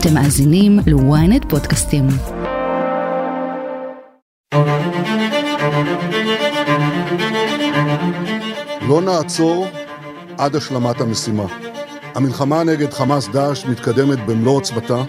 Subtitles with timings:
[0.00, 2.06] אתם מאזינים ל-ynet פודקאסטים.
[8.88, 9.66] לא נעצור
[10.38, 11.44] עד השלמת המשימה.
[12.14, 15.02] המלחמה נגד חמאס דאעש מתקדמת במלוא עוצמתה,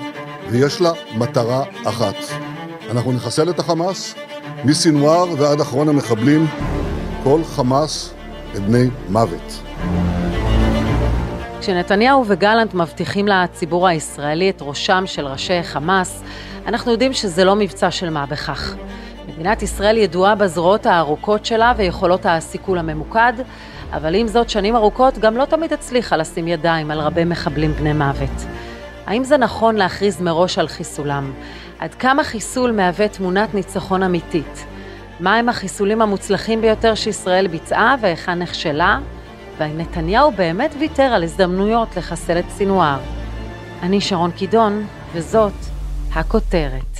[0.49, 2.15] ויש לה מטרה אחת.
[2.91, 4.15] אנחנו נחסל את החמאס,
[4.65, 6.45] מסנוואר ועד אחרון המחבלים,
[7.23, 8.13] כל חמאס
[8.55, 9.61] הם בני מוות.
[11.61, 16.23] כשנתניהו וגלנט מבטיחים לציבור הישראלי את ראשם של ראשי חמאס,
[16.67, 18.75] אנחנו יודעים שזה לא מבצע של מה בכך.
[19.27, 23.33] מדינת ישראל ידועה בזרועות הארוכות שלה ויכולות הסיכול הממוקד,
[23.93, 27.93] אבל עם זאת, שנים ארוכות גם לא תמיד הצליחה לשים ידיים על רבי מחבלים בני
[27.93, 28.45] מוות.
[29.05, 31.31] האם זה נכון להכריז מראש על חיסולם?
[31.79, 34.65] עד כמה חיסול מהווה תמונת ניצחון אמיתית?
[35.19, 38.99] מהם החיסולים המוצלחים ביותר שישראל ביצעה והיכן נכשלה?
[39.59, 42.99] והאם נתניהו באמת ויתר על הזדמנויות לחסל את סינואר?
[43.81, 45.53] אני שרון קידון, וזאת
[46.11, 46.97] הכותרת.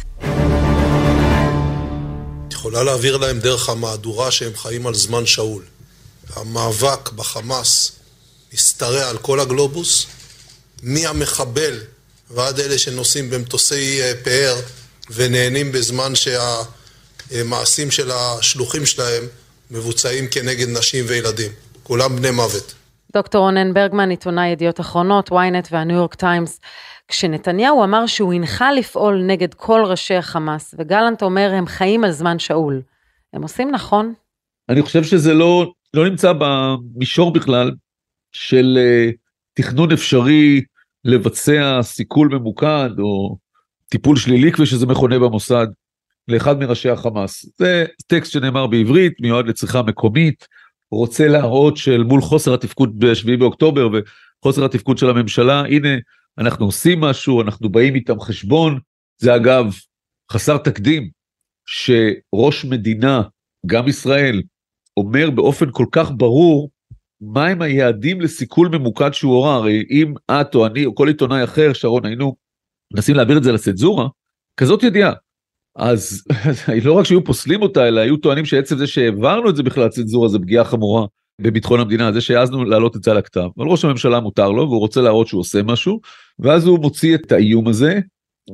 [2.47, 5.63] את יכולה להעביר להם דרך המהדורה שהם חיים על זמן שאול.
[6.35, 7.91] המאבק בחמאס
[8.53, 10.05] משתרע על כל הגלובוס,
[10.83, 11.79] מהמחבל
[12.31, 14.55] ועד אלה שנוסעים במטוסי אה, פאר
[15.09, 19.23] ונהנים בזמן שהמעשים של השלוחים שלהם
[19.71, 21.51] מבוצעים כנגד נשים וילדים.
[21.89, 22.75] כולם בני מוות.
[23.13, 26.59] דוקטור רונן ברגמן, עיתונאי ידיעות אחרונות, ynet והניו יורק טיימס.
[27.07, 32.39] כשנתניהו אמר שהוא הנחה לפעול נגד כל ראשי החמאס, וגלנט אומר הם חיים על זמן
[32.39, 32.81] שאול,
[33.33, 34.13] הם עושים נכון?
[34.69, 37.71] אני חושב שזה לא, לא נמצא במישור בכלל
[38.31, 39.15] של uh,
[39.53, 40.61] תכנון אפשרי
[41.05, 43.37] לבצע סיכול ממוקד או
[43.89, 45.67] טיפול שלילי כפי שזה מכונה במוסד
[46.27, 47.45] לאחד מראשי החמאס.
[47.57, 50.47] זה טקסט שנאמר בעברית, מיועד לצריכה מקומית,
[50.91, 55.89] רוצה להראות של מול חוסר התפקוד ב-7 באוקטובר וחוסר התפקוד של הממשלה, הנה
[56.37, 58.79] אנחנו עושים משהו, אנחנו באים איתם חשבון.
[59.17, 59.75] זה אגב
[60.31, 61.09] חסר תקדים
[61.65, 63.21] שראש מדינה,
[63.65, 64.41] גם ישראל,
[64.97, 66.69] אומר באופן כל כך ברור
[67.22, 71.73] מהם היעדים לסיכול ממוקד שהוא הורה, הרי אם את או אני או כל עיתונאי אחר,
[71.73, 72.35] שרון, היינו
[72.94, 74.07] מנסים להעביר את זה לצנזורה,
[74.57, 75.13] כזאת ידיעה.
[75.75, 76.24] אז
[76.85, 80.28] לא רק שהיו פוסלים אותה, אלא היו טוענים שעצם זה שהעברנו את זה בכלל לצנזורה
[80.28, 81.06] זה פגיעה חמורה
[81.41, 83.47] בביטחון המדינה, זה שהעזנו להעלות את זה על הכתב.
[83.57, 86.00] אבל ראש הממשלה מותר לו והוא רוצה להראות שהוא עושה משהו,
[86.40, 88.00] ואז הוא מוציא את האיום הזה.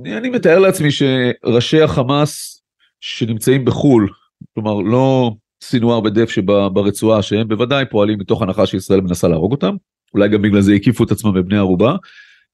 [0.06, 2.62] אני מתאר לעצמי שראשי החמאס
[3.02, 4.10] שנמצאים בחו"ל,
[4.54, 5.32] כלומר לא
[5.64, 9.76] סינואר בדף שברצועה, שהם בוודאי פועלים מתוך הנחה שישראל מנסה להרוג אותם,
[10.14, 11.96] אולי גם בגלל זה הקיפו את עצמם בבני ערובה.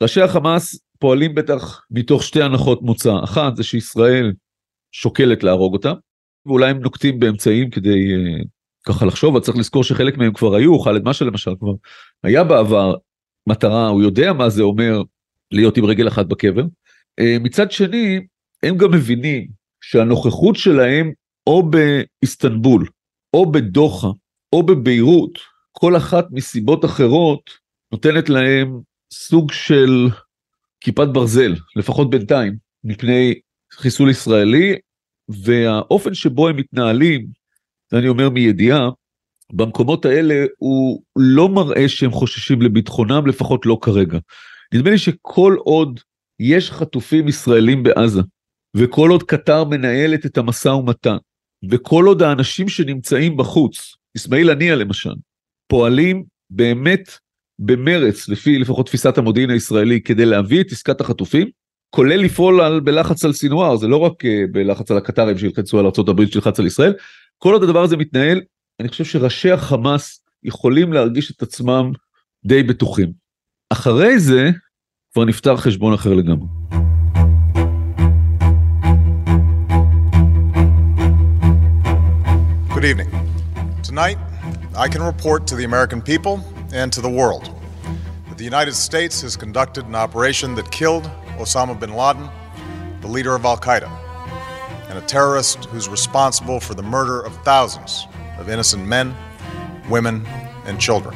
[0.03, 4.33] ראשי החמאס פועלים בטח מתוך שתי הנחות מוצא, אחת זה שישראל
[4.91, 5.93] שוקלת להרוג אותם,
[6.45, 8.45] ואולי הם נוקטים באמצעים כדי uh,
[8.87, 11.73] ככה לחשוב, אבל צריך לזכור שחלק מהם כבר היו, חאלד משעל למשל כבר
[12.23, 12.95] היה בעבר
[13.47, 15.01] מטרה, הוא יודע מה זה אומר
[15.51, 16.63] להיות עם רגל אחת בקבר.
[17.21, 18.19] Uh, מצד שני,
[18.63, 19.47] הם גם מבינים
[19.81, 21.11] שהנוכחות שלהם
[21.47, 22.87] או באיסטנבול,
[23.33, 24.07] או בדוחה,
[24.53, 25.39] או בביירות,
[25.71, 27.49] כל אחת מסיבות אחרות
[27.91, 28.79] נותנת להם
[29.13, 30.09] סוג של
[30.81, 33.33] כיפת ברזל, לפחות בינתיים, מפני
[33.73, 34.75] חיסול ישראלי,
[35.29, 37.27] והאופן שבו הם מתנהלים,
[37.93, 38.89] אני אומר מידיעה,
[39.53, 44.19] במקומות האלה הוא לא מראה שהם חוששים לביטחונם, לפחות לא כרגע.
[44.73, 45.99] נדמה לי שכל עוד
[46.39, 48.21] יש חטופים ישראלים בעזה,
[48.77, 51.17] וכל עוד קטר מנהלת את המשא ומתן,
[51.69, 55.13] וכל עוד האנשים שנמצאים בחוץ, אסמאעיל הנייה למשל,
[55.67, 57.11] פועלים באמת
[57.59, 61.49] במרץ, לפי לפחות תפיסת המודיעין הישראלי, כדי להביא את עסקת החטופים,
[61.95, 65.85] כולל לפעול על, בלחץ על סינואר, זה לא רק uh, בלחץ על הקטרים שילחצו על
[65.85, 66.93] ארה"ב שילחץ על ישראל,
[67.37, 68.41] כל עוד הדבר הזה מתנהל,
[68.79, 71.91] אני חושב שראשי החמאס יכולים להרגיש את עצמם
[72.45, 73.11] די בטוחים.
[73.69, 74.49] אחרי זה
[75.13, 76.47] כבר נפתר חשבון אחר לגמרי.
[82.73, 83.11] Good evening.
[83.83, 84.17] Tonight,
[84.75, 86.35] I can report to the American people
[86.73, 87.45] and to the world
[88.27, 91.05] that the United States has conducted an operation that killed
[91.45, 92.27] Osama bin Laden,
[93.01, 93.89] the leader of Al Qaeda,
[94.89, 97.91] and a terrorist who's responsible for the murder of thousands
[98.39, 99.07] of innocent men,
[99.89, 100.15] women,
[100.67, 101.15] and children.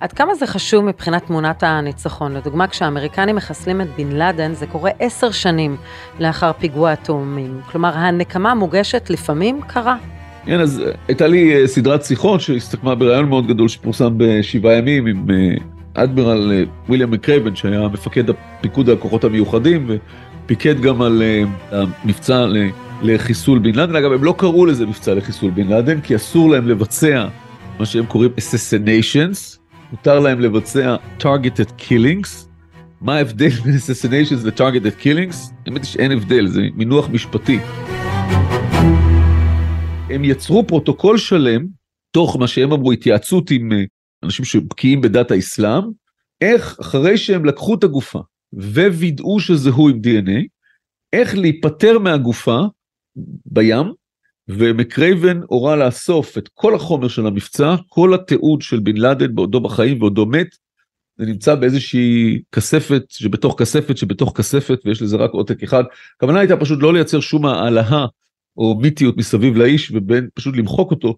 [0.00, 2.36] עד כמה זה חשוב מבחינת תמונת הניצחון?
[2.36, 5.76] לדוגמה, כשהאמריקנים מחסלים את בן לאדן, זה קורה עשר שנים
[6.20, 7.60] לאחר פיגוע התאומים.
[7.72, 9.96] כלומר, הנקמה מוגשת לפעמים קרה.
[10.44, 15.26] כן, אז הייתה לי סדרת שיחות שהסתכמה בריאיון מאוד גדול שפורסם בשבעה ימים עם
[15.96, 19.90] אדמירל וויליאם מקרייבן שהיה מפקד הפיקוד הכוחות המיוחדים
[20.44, 21.22] ופיקד גם על
[21.70, 22.46] המבצע
[23.02, 23.96] לחיסול בן לאדן.
[23.96, 27.26] אגב, הם לא קראו לזה מבצע לחיסול בן לאדן כי אסור להם לבצע
[27.78, 29.58] מה שהם קוראים assassinations,
[29.92, 32.46] מותר להם לבצע targeted killings,
[33.00, 35.36] מה ההבדל בין assassinations ל-targeted killings?
[35.66, 37.58] האמת היא שאין הבדל, זה מינוח משפטי.
[40.10, 41.66] הם יצרו פרוטוקול שלם,
[42.10, 43.84] תוך מה שהם אמרו, התייעצות עם אה,
[44.26, 45.82] אנשים שבקיאים בדת האסלאם,
[46.40, 48.20] איך אחרי שהם לקחו את הגופה
[48.52, 50.46] ווידאו שזה הוא עם DNA,
[51.12, 52.60] איך להיפטר מהגופה
[53.46, 53.92] בים,
[54.48, 60.00] ומקרייבן הורה לאסוף את כל החומר של המבצע, כל התיעוד של בן לאדן בעודו בחיים
[60.00, 60.46] ועודו מת,
[61.18, 65.84] זה נמצא באיזושהי כספת שבתוך כספת שבתוך כספת ויש לזה רק עותק אחד.
[66.16, 68.06] הכוונה הייתה פשוט לא לייצר שום העלאה
[68.56, 71.16] או מיתיות מסביב לאיש ובין פשוט למחוק אותו,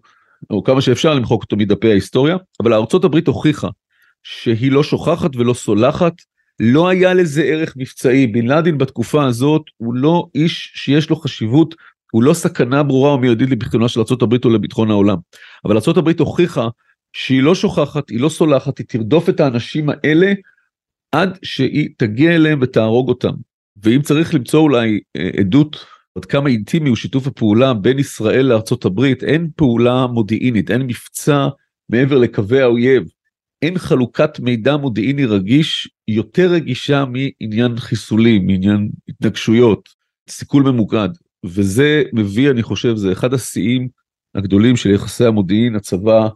[0.49, 3.67] או כמה שאפשר למחוק אותו מדפי ההיסטוריה, אבל ארצות הברית הוכיחה
[4.23, 6.13] שהיא לא שוכחת ולא סולחת,
[6.59, 11.75] לא היה לזה ערך מבצעי, בן לאדן בתקופה הזאת הוא לא איש שיש לו חשיבות,
[12.11, 15.17] הוא לא סכנה ברורה ומיידית לביטחונה של ארה"ב או לביטחון העולם.
[15.65, 16.67] אבל ארה"ב הוכיחה
[17.13, 20.33] שהיא לא שוכחת, היא לא סולחת, היא תרדוף את האנשים האלה
[21.11, 23.33] עד שהיא תגיע אליהם ותהרוג אותם.
[23.83, 25.85] ואם צריך למצוא אולי אה, עדות
[26.17, 31.47] עד כמה אינטימי הוא שיתוף הפעולה בין ישראל לארצות הברית, אין פעולה מודיעינית, אין מבצע
[31.89, 33.03] מעבר לקווי האויב,
[33.61, 39.89] אין חלוקת מידע מודיעיני רגיש יותר רגישה מעניין חיסולים, מעניין התנגשויות,
[40.29, 41.09] סיכול ממוקד,
[41.45, 43.87] וזה מביא, אני חושב, זה אחד השיאים
[44.35, 46.27] הגדולים של יחסי המודיעין, הצבא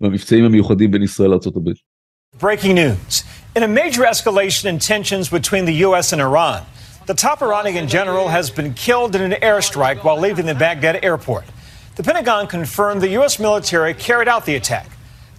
[0.00, 1.70] והמבצעים המיוחדים בין ישראל לארה"ב.
[2.40, 3.24] Breaking news.
[3.54, 6.12] In a major escalation in tensions between the U.S.
[6.14, 6.62] and Iran,
[7.05, 11.45] the top Iranian general has been killed in an airstrike while leaving the Baghdad airport.
[11.95, 13.39] The Pentagon confirmed the U.S.
[13.39, 14.87] military carried out the attack.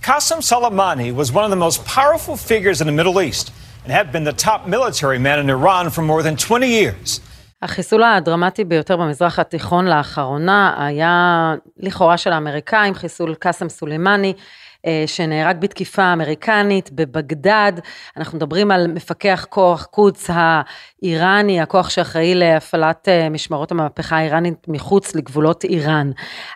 [0.00, 3.52] Qasem Soleimani was one of the most powerful figures in the Middle East
[3.84, 7.20] and had been the top military man in Iran for more than 20 years.
[7.62, 14.42] החיסול הדרמטי ביותר במזרח התיכון לאחרונה היה לכאורה של האמריקאים, חיסול קאסם סולימני, אה,
[15.07, 17.73] שנהרג בתקיפה אמריקנית בבגדד.
[18.17, 25.15] אנחנו מדברים על מפקח כוח קודס האיראני, הכוח שאחראי להפעלת אה, משמרות המהפכה האיראנית מחוץ
[25.15, 26.11] לגבולות איראן.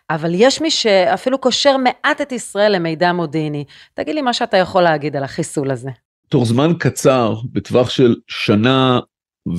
[0.10, 3.66] אבל יש מי שאפילו קושר מעט את ישראל למידע מודיעיני.
[3.94, 5.90] תגיד לי מה שאתה יכול להגיד על החיסול הזה.
[6.30, 9.00] תוך זמן קצר, בטווח של שנה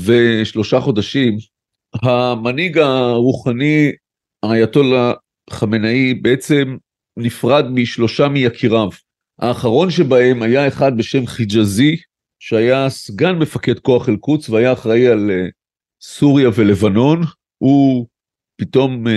[0.05, 1.37] ושלושה חודשים,
[2.03, 3.93] המנהיג הרוחני,
[4.43, 5.13] האייתולה
[5.51, 6.77] חמינאי, בעצם
[7.19, 8.89] נפרד משלושה מיקיריו.
[9.39, 11.97] האחרון שבהם היה אחד בשם חיג'אזי,
[12.39, 15.51] שהיה סגן מפקד כוח אל-קודס והיה אחראי על uh,
[16.03, 17.23] סוריה ולבנון.
[17.59, 18.07] הוא
[18.57, 19.11] פתאום uh,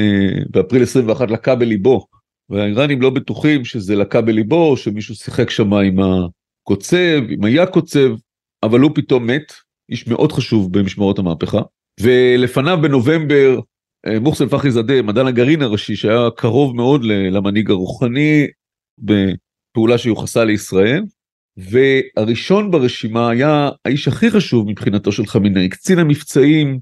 [0.49, 2.05] באפריל 21 לקה בליבו,
[2.49, 8.09] והאיראנים לא בטוחים שזה לקה בליבו, שמישהו שיחק שם עם הקוצב, היה קוצב,
[8.63, 9.53] אבל הוא פתאום מת,
[9.89, 11.61] איש מאוד חשוב במשמרות המהפכה.
[11.99, 13.61] ולפניו בנובמבר אה,
[14.20, 18.46] מוחסן פחי זאדה, מדען הגרעין הראשי, שהיה קרוב מאוד למנהיג הרוחני
[18.98, 21.02] בפעולה שיוחסה לישראל,
[21.56, 26.78] והראשון ברשימה היה האיש הכי חשוב מבחינתו של חמינאי, קצין המבצעים,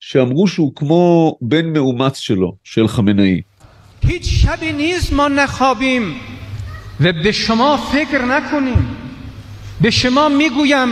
[0.00, 3.40] שאמרו שהוא כמו בן מאומץ שלו, של חמינאי.
[4.02, 6.14] هیچ شبی نیست ما نخوابیم
[7.00, 8.96] و به شما فکر نکنیم
[9.80, 10.88] به شما میگویم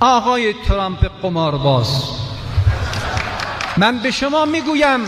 [0.00, 2.18] آقای ترامپ قمارباز
[3.78, 5.00] من به شما میگویم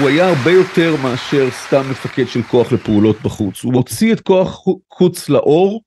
[0.00, 3.64] הוא היה הרבה יותר מאשר סתם מפקד של כוח לפעולות בחוץ.
[3.64, 5.82] הוא מוציא את כוח חוץ לאור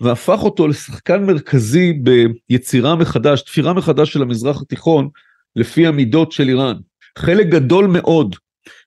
[0.00, 5.08] והפך אותו לשחקן מרכזי ביצירה מחדש, תפירה מחדש של המזרח התיכון
[5.56, 6.76] לפי המידות של איראן.
[7.18, 8.36] חלק גדול מאוד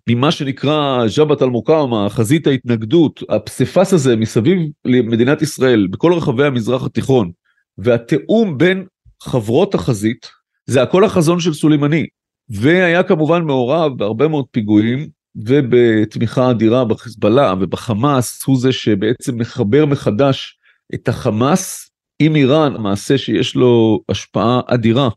[0.10, 7.32] ממה שנקרא ז'בת אל-מוקאומה, חזית ההתנגדות, הפסיפס הזה מסביב למדינת ישראל, בכל רחבי המזרח התיכון,
[7.78, 8.86] והתיאום בין
[9.23, 10.31] חברות החזית,
[10.67, 12.07] זה הכל החזון של סולימני,
[12.49, 20.59] והיה כמובן מעורב בהרבה מאוד פיגועים ובתמיכה אדירה בחיזבאללה ובחמאס, הוא זה שבעצם מחבר מחדש
[20.95, 21.91] את החמאס
[22.23, 25.09] עם איראן, מעשה שיש לו השפעה אדירה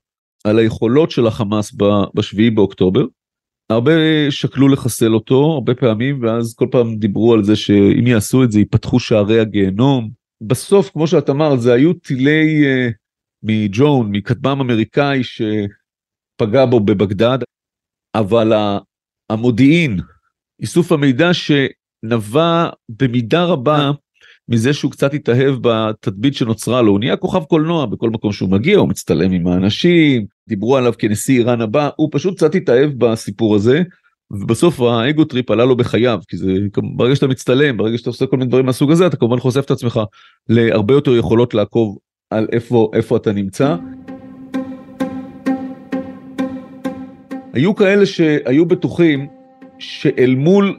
[0.44, 1.76] על היכולות של החמאס
[2.16, 3.06] בשביעי באוקטובר.
[3.70, 3.92] הרבה
[4.30, 8.60] שקלו לחסל אותו הרבה פעמים ואז כל פעם דיברו על זה שאם יעשו את זה
[8.60, 10.10] ייפתחו שערי הגיהנום.
[10.42, 12.92] בסוף כמו שאת אמרת זה היו טילי uh,
[13.44, 17.38] מג'ון, מכטב"ם אמריקאי שפגע בו בבגדד,
[18.16, 18.54] אבל
[19.30, 20.00] המודיעין,
[20.60, 23.92] איסוף המידע שנבע במידה רבה
[24.50, 28.78] מזה שהוא קצת התאהב בתדמית שנוצרה לו, הוא נהיה כוכב קולנוע בכל מקום שהוא מגיע,
[28.78, 33.82] הוא מצטלם עם האנשים, דיברו עליו כנשיא איראן הבא, הוא פשוט קצת התאהב בסיפור הזה,
[34.32, 36.52] ובסוף ה ego trip עלה לו בחייו, כי זה
[36.96, 39.72] ברגע שאתה מצטלם, ברגע שאתה עושה כל מיני דברים מהסוג הזה, אתה כמובן חושף את
[39.72, 40.00] עצמך
[40.50, 41.98] להרבה יותר יכולות לעקוב
[42.34, 43.76] על איפה, איפה אתה נמצא.
[47.54, 49.28] היו כאלה שהיו בטוחים
[49.80, 50.78] שאל מול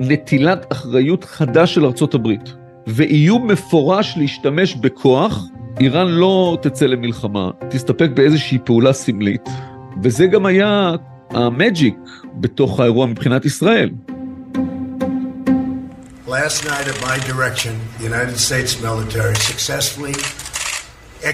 [0.00, 2.54] נטילת אחריות חדש של ארצות הברית,
[2.86, 5.44] ואיום מפורש להשתמש בכוח,
[5.80, 9.48] איראן לא תצא למלחמה, תסתפק באיזושהי פעולה סמלית,
[10.02, 10.94] וזה גם היה
[11.30, 11.96] המג'יק
[12.34, 13.90] בתוך האירוע מבחינת ישראל.
[16.28, 20.14] Last night, at my direction, the United States military successfully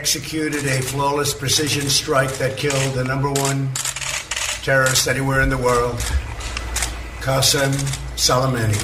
[0.01, 3.69] executed a flawless precision strike that killed the number one
[4.67, 6.01] terrorist anywhere in the world,
[7.21, 7.73] Qasem
[8.17, 8.79] Soleimani.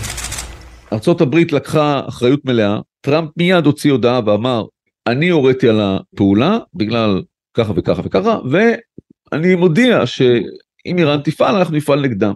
[1.20, 4.64] הברית לקחה אחריות מלאה, טראמפ מיד הוציא הודעה ואמר,
[5.06, 7.22] אני הוריתי על הפעולה בגלל
[7.54, 12.34] ככה וככה וככה, ואני מודיע שאם איראן תפעל, אנחנו נפעל נגדם.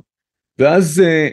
[0.59, 1.33] ואז uh,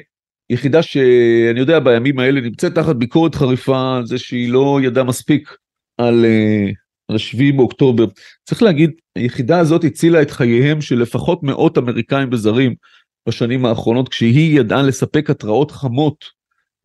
[0.50, 5.56] יחידה שאני יודע בימים האלה נמצאת תחת ביקורת חריפה על זה שהיא לא ידעה מספיק
[5.98, 6.26] על,
[7.18, 8.06] 7 באוקטובר.
[8.44, 12.76] צריך להגיד, היחידה הזאת הצילה את חייהם של לפחות מאות אמריקאים וזרים
[13.28, 16.26] בשנים האחרונות, כשהיא ידעה לספק התראות חמות.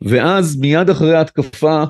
[0.00, 1.84] ואז מיד אחרי ההתקפה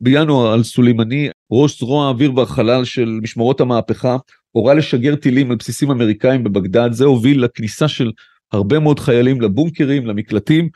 [0.00, 4.16] בינואר על סולימני, ראש זרוע האוויר והחלל של משמרות המהפכה,
[4.52, 8.10] הורה לשגר טילים על בסיסים אמריקאים בבגדד, זה הוביל לכניסה של
[8.52, 10.68] הרבה מאוד חיילים לבונקרים, למקלטים,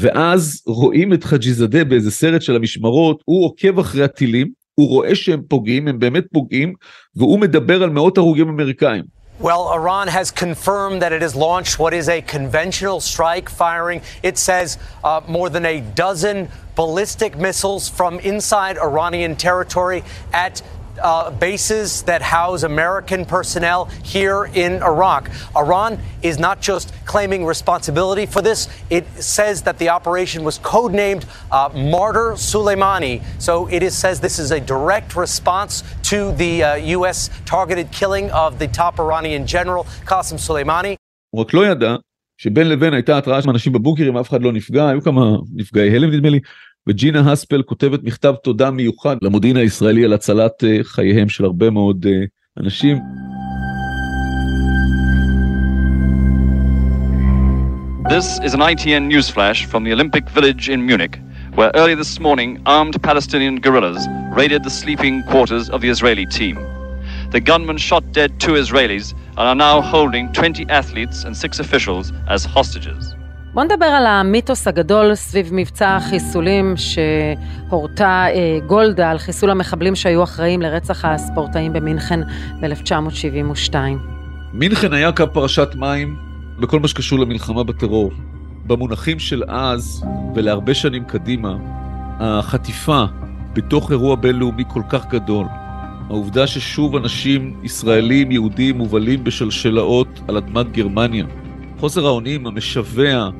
[0.00, 5.15] ואז רואים את חאג'י זאדה באיזה סרט של המשמרות, הוא עוקב אחרי הטילים, הוא רואה
[5.15, 6.73] שהם פוגעים, הם באמת פוגעים,
[7.15, 9.21] והוא מדבר על מאות הרוגים אמריקאים.
[9.39, 14.37] Well, Iran has confirmed that it has launched what is a conventional strike, firing, it
[14.37, 20.61] says, uh, more than a dozen ballistic missiles from inside Iranian territory at
[21.01, 25.29] uh, bases that house American personnel here in Iraq.
[25.55, 31.25] Iran is not just claiming responsibility for this, it says that the operation was codenamed
[31.51, 33.23] uh, Martyr Soleimani.
[33.39, 37.29] So it is, says this is a direct response to the uh, U.S.
[37.45, 40.97] targeted killing of the top Iranian general, Qasem Soleimani.
[41.29, 41.95] הוא רק לא ידע
[42.37, 45.21] שבין לבין הייתה התראה של אנשים בבונקרים, אף אחד לא נפגע, היו כמה
[45.55, 46.39] נפגעי הלם נדמה לי,
[46.87, 52.05] וג'ינה הספל כותבת מכתב תודה מיוחד למודיעין הישראלי על הצלת חייהם של הרבה מאוד
[52.59, 52.97] אנשים.
[58.09, 61.15] This is an ITN newsflash from the Olympic Village in Munich,
[61.55, 64.05] where early this morning armed Palestinian guerrillas
[64.35, 66.57] raided the sleeping quarters of the Israeli team.
[67.31, 72.11] The gunmen shot dead two Israelis and are now holding 20 athletes and six officials
[72.27, 73.15] as hostages.
[73.56, 80.22] בוא נדבר על המיתוס הגדול סביב מבצע החיסולים שהורתה אה, גולדה על חיסול המחבלים שהיו
[80.22, 82.20] אחראים לרצח הספורטאים במינכן
[82.60, 83.74] ב-1972.
[84.52, 86.16] מינכן היה קו פרשת מים
[86.60, 88.12] בכל מה שקשור למלחמה בטרור.
[88.66, 91.56] במונחים של אז ולהרבה שנים קדימה,
[92.20, 93.04] החטיפה
[93.52, 95.46] בתוך אירוע בינלאומי כל כך גדול,
[96.08, 101.24] העובדה ששוב אנשים ישראלים, יהודים, מובלים בשלשלאות על אדמת גרמניה,
[101.78, 103.30] חוסר האונים המשווע,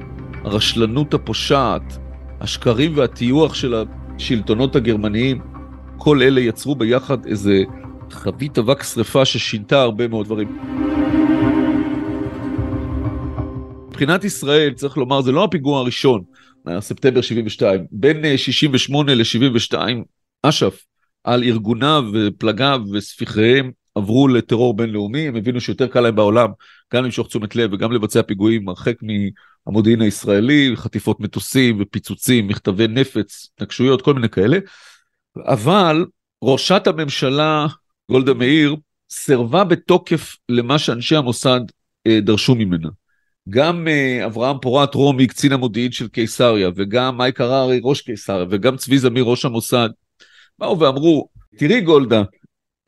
[0.44, 1.98] הרשלנות הפושעת,
[2.40, 3.74] השקרים והטיוח של
[4.16, 5.40] השלטונות הגרמניים,
[5.98, 7.62] כל אלה יצרו ביחד איזה
[8.10, 10.58] חבית אבק שרפה ששינתה הרבה מאוד דברים.
[13.88, 16.22] מבחינת ישראל, צריך לומר, זה לא הפיגוע הראשון,
[16.80, 17.86] ספטמבר 72.
[17.90, 19.74] בין 68 ל-72,
[20.42, 20.84] אש"ף,
[21.24, 26.50] על ארגוניו ופלגיו וספיחיהם, עברו לטרור בינלאומי, הם הבינו שיותר קל להם בעולם
[26.94, 28.94] גם למשוך תשומת לב וגם לבצע פיגועים הרחק
[29.66, 34.58] מהמודיעין הישראלי, חטיפות מטוסים ופיצוצים, מכתבי נפץ, התנגשויות, כל מיני כאלה.
[35.46, 36.06] אבל
[36.44, 37.66] ראשת הממשלה,
[38.10, 38.76] גולדה מאיר,
[39.10, 41.60] סירבה בתוקף למה שאנשי המוסד
[42.06, 42.88] אה, דרשו ממנה.
[43.48, 48.76] גם אה, אברהם פורת רומי, קצין המודיעין של קיסריה, וגם מייק הררי, ראש קיסריה, וגם
[48.76, 49.88] צבי זמיר, ראש המוסד,
[50.58, 52.22] באו ואמרו, תראי גולדה,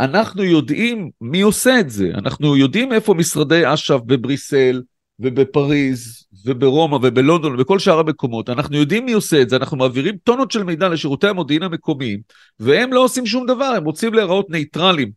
[0.00, 4.82] אנחנו יודעים מי עושה את זה, אנחנו יודעים איפה משרדי אש"ף בבריסל
[5.18, 10.50] ובפריז וברומא ובלונדון ובכל שאר המקומות, אנחנו יודעים מי עושה את זה, אנחנו מעבירים טונות
[10.50, 12.20] של מידע לשירותי המודיעין המקומיים,
[12.60, 15.10] והם לא עושים שום דבר, הם רוצים להיראות נייטרלים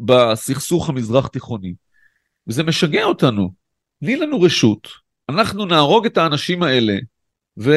[0.00, 1.74] בסכסוך המזרח תיכוני.
[2.46, 3.52] וזה משגע אותנו.
[4.00, 4.88] תני לנו רשות,
[5.28, 6.94] אנחנו נהרוג את האנשים האלה,
[7.58, 7.72] ו...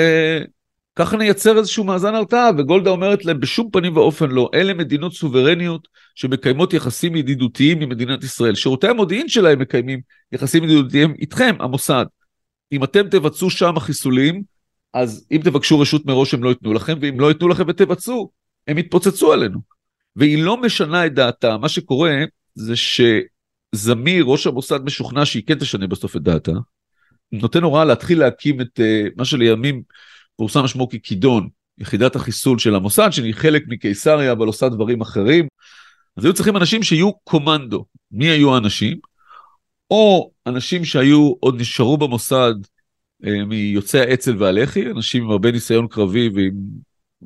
[0.95, 5.87] ככה נייצר איזשהו מאזן הרתעה, וגולדה אומרת להם בשום פנים ואופן לא, אלה מדינות סוברניות
[6.15, 8.55] שמקיימות יחסים ידידותיים עם מדינת ישראל.
[8.55, 12.05] שירותי המודיעין שלהם מקיימים יחסים ידידותיים איתכם, המוסד.
[12.71, 14.43] אם אתם תבצעו שם חיסולים,
[14.93, 18.31] אז אם תבקשו רשות מראש הם לא ייתנו לכם, ואם לא ייתנו לכם ותבצעו,
[18.67, 19.59] הם יתפוצצו עלינו.
[20.15, 22.15] והיא לא משנה את דעתה, מה שקורה
[22.55, 26.51] זה שזמיר, ראש המוסד, משוכנע שהיא כן תשנה בסוף את דעתה,
[27.31, 29.81] נותן הוראה להתחיל להקים את uh, מה שלימים
[30.37, 35.47] פורסם שמו ככידון, יחידת החיסול של המוסד, שהיא חלק מקיסריה, אבל עושה דברים אחרים.
[36.17, 37.85] אז היו צריכים אנשים שיהיו קומנדו.
[38.11, 38.97] מי היו האנשים?
[39.91, 42.53] או אנשים שהיו, עוד נשארו במוסד
[43.25, 46.53] אה, מיוצאי האצ"ל והלח"י, אנשים עם הרבה ניסיון קרבי ועם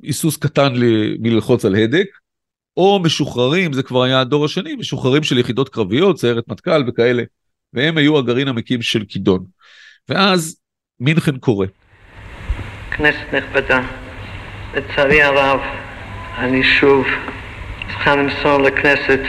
[0.03, 0.73] היסוס קטן
[1.19, 2.07] מללחוץ על הדק,
[2.77, 7.23] או משוחררים, זה כבר היה הדור השני, משוחררים של יחידות קרביות, סיירת מטכ"ל וכאלה,
[7.73, 9.45] והם היו הגרעין המקים של כידון.
[10.09, 10.59] ואז
[10.99, 11.67] מינכן קורא.
[12.99, 13.81] כנסת נכבדה,
[14.73, 15.59] לצערי הרב,
[16.37, 17.07] אני שוב
[17.87, 19.19] צריכה למסור לכנסת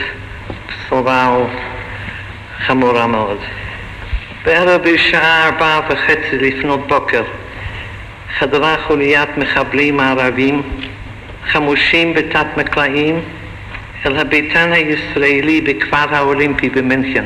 [0.67, 1.47] בשורה
[2.57, 3.37] חמורה מאוד.
[4.45, 7.23] בערב בשעה ארבע וחצי לפנות בוקר
[8.39, 10.61] חדרה חוליית מחבלים ערבים
[11.51, 13.21] חמושים בתת מקלעים
[14.05, 17.25] אל הביתן הישראלי בכפר האולימפי במינכן.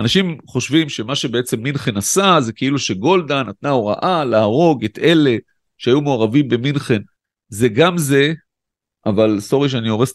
[0.00, 5.36] אנשים חושבים שמה שבעצם מינכן עשה זה כאילו שגולדה נתנה הוראה להרוג את אלה
[5.84, 7.00] שהיו מעורבים במינכן.
[7.48, 8.32] זה גם זה,
[9.06, 10.12] אבל סורי שאני הורס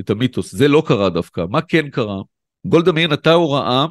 [0.00, 1.44] את המיתוס, זה לא קרה דווקא.
[1.50, 2.22] מה כן קרה?
[2.66, 3.86] גולדה מאיר נתנה הוראה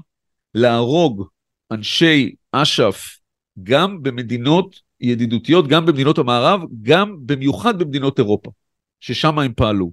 [0.54, 1.28] להרוג
[1.72, 3.18] אנשי אש"ף
[3.64, 8.52] גם במדינות ידידותיות, גם במדינות המערב, גם במיוחד במדינות אירופה,
[9.00, 9.92] ששם הם פעלו.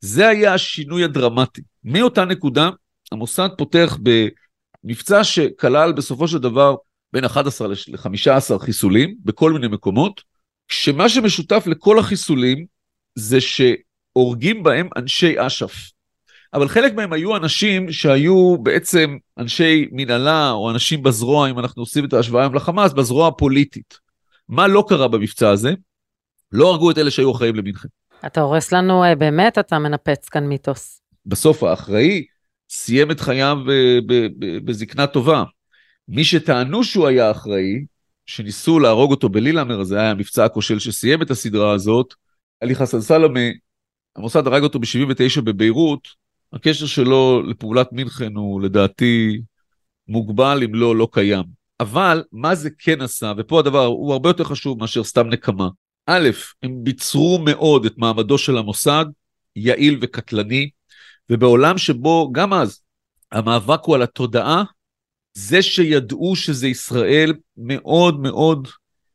[0.00, 1.62] זה היה השינוי הדרמטי.
[1.84, 2.70] מאותה נקודה,
[3.12, 3.98] המוסד פותח
[4.84, 6.74] במבצע שכלל בסופו של דבר
[7.12, 10.29] בין 11 ל-15 חיסולים בכל מיני מקומות,
[10.70, 12.66] כשמה שמשותף לכל החיסולים
[13.14, 15.90] זה שהורגים בהם אנשי אש"ף.
[16.54, 22.04] אבל חלק מהם היו אנשים שהיו בעצם אנשי מנהלה או אנשים בזרוע, אם אנחנו עושים
[22.04, 23.98] את ההשוואה עם לחמאס, בזרוע הפוליטית.
[24.48, 25.72] מה לא קרה במבצע הזה?
[26.52, 27.88] לא הרגו את אלה שהיו אחראים למינכן.
[28.26, 31.02] אתה הורס לנו, אה, באמת אתה מנפץ כאן מיתוס.
[31.26, 32.24] בסוף האחראי
[32.70, 33.98] סיים את חייו אה,
[34.64, 35.44] בזקנה טובה.
[36.08, 37.84] מי שטענו שהוא היה אחראי,
[38.26, 42.14] שניסו להרוג אותו בלילאמר, זה היה המבצע הכושל שסיים את הסדרה הזאת,
[42.60, 43.40] עלי חסן סלמה,
[44.16, 46.08] המוסד הרג אותו ב-79 בביירות,
[46.52, 49.40] הקשר שלו לפעולת מינכן הוא לדעתי
[50.08, 51.44] מוגבל, אם לא, לא קיים.
[51.80, 55.68] אבל מה זה כן עשה, ופה הדבר הוא הרבה יותר חשוב מאשר סתם נקמה.
[56.06, 56.30] א',
[56.62, 59.04] הם ביצרו מאוד את מעמדו של המוסד,
[59.56, 60.70] יעיל וקטלני,
[61.30, 62.80] ובעולם שבו גם אז
[63.32, 64.64] המאבק הוא על התודעה,
[65.34, 68.68] זה שידעו שזה ישראל מאוד מאוד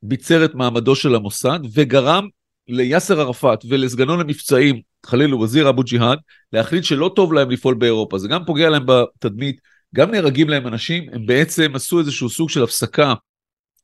[0.03, 2.27] ביצר את מעמדו של המוסד וגרם
[2.67, 6.17] ליאסר ערפאת ולסגנו למבצעים, חליל וזיר אבו ג'יהאד,
[6.53, 8.17] להחליט שלא טוב להם לפעול באירופה.
[8.17, 9.61] זה גם פוגע להם בתדמית,
[9.95, 13.13] גם נהרגים להם אנשים, הם בעצם עשו איזשהו סוג של הפסקה.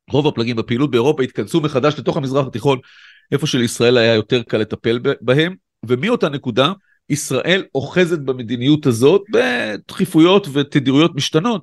[0.09, 2.79] רוב הפלגים בפעילות באירופה התכנסו מחדש לתוך המזרח התיכון,
[3.31, 6.73] איפה שלישראל היה יותר קל לטפל בהם, ומאותה נקודה,
[7.09, 11.61] ישראל אוחזת במדיניות הזאת בדחיפויות ותדירויות משתנות,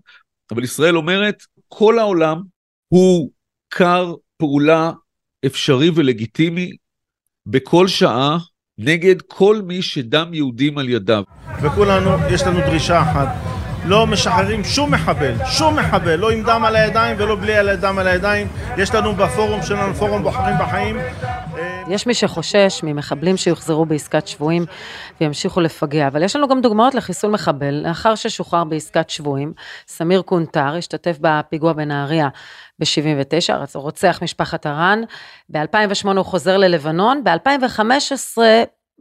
[0.51, 2.43] אבל ישראל אומרת, כל העולם
[2.89, 3.31] הוא
[3.71, 4.93] כר פעולה
[5.47, 6.71] אפשרי ולגיטימי
[7.47, 8.39] בכל שעה
[8.79, 11.23] נגד כל מי שדם יהודים על ידיו.
[11.63, 13.29] וכולנו, יש לנו דרישה אחת,
[13.87, 18.07] לא משחררים שום מחבל, שום מחבל, לא עם דם על הידיים ולא בלי דם על
[18.07, 18.47] הידיים.
[18.77, 20.97] יש לנו בפורום שלנו, פורום בוחרים בחיים.
[21.89, 24.65] יש מי שחושש ממחבלים שיוחזרו בעסקת שבויים
[25.21, 29.53] וימשיכו לפגע, אבל יש לנו גם דוגמאות לחיסול מחבל לאחר ששוחרר בעסקת שבויים.
[29.89, 32.29] סמיר קונטר השתתף בפיגוע בנהריה
[32.79, 35.03] ב-79, רוצח משפחת הרן.
[35.49, 38.39] ב-2008 הוא חוזר ללבנון, ב-2015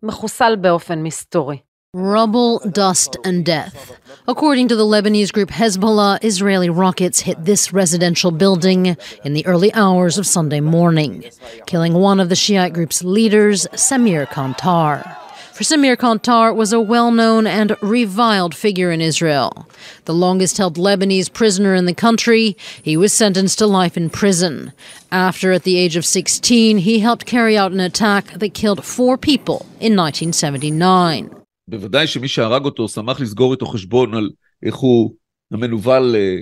[0.03, 1.66] מחוסל באופן מסתורי.
[1.99, 3.99] Rubble, dust, and death.
[4.27, 9.73] According to the Lebanese group Hezbollah, Israeli rockets hit this residential building in the early
[9.73, 11.25] hours of Sunday morning,
[11.65, 15.17] killing one of the Shiite group's leaders, Samir Kantar.
[15.53, 19.67] For Samir Kantar was a well-known and reviled figure in Israel.
[20.05, 24.71] The longest-held Lebanese prisoner in the country, he was sentenced to life in prison.
[25.11, 29.17] After, at the age of 16, he helped carry out an attack that killed four
[29.17, 31.31] people in 1979.
[31.67, 34.29] בוודאי שמי שהרג אותו שמח לסגור איתו חשבון על
[34.63, 35.15] איך הוא
[35.51, 36.37] המנוול אה,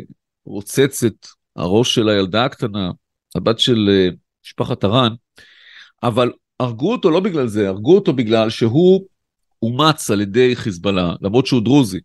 [0.46, 2.92] רוצץ את הראש של הילדה הקטנה,
[3.36, 4.10] הבת של אה,
[4.46, 5.14] משפחת הרן,
[6.04, 9.06] אבל הרגו אותו לא בגלל זה, הרגו אותו בגלל שהוא
[9.62, 12.00] אומץ על ידי חיזבאללה, למרות שהוא דרוזי,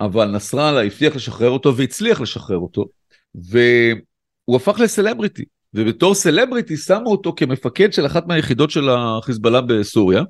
[0.00, 2.84] אבל נסראללה הבטיח לשחרר אותו והצליח לשחרר אותו,
[3.34, 10.22] והוא הפך לסלבריטי, ובתור סלבריטי שמו אותו כמפקד של אחת מהיחידות של החיזבאללה בסוריה,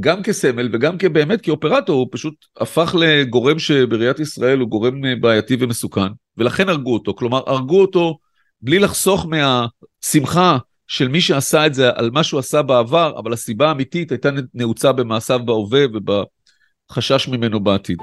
[0.00, 5.56] גם כסמל וגם כבאמת כאופרטור, הוא פשוט הפך לגורם שבראיית ישראל הוא גורם אה, בעייתי
[5.60, 7.14] ומסוכן, ולכן הרגו אותו.
[7.14, 8.18] כלומר, הרגו אותו
[8.62, 13.68] בלי לחסוך מהשמחה של מי שעשה את זה על מה שהוא עשה בעבר, אבל הסיבה
[13.68, 17.98] האמיתית הייתה נעוצה במעשיו בהווה ובחשש ממנו בעתיד.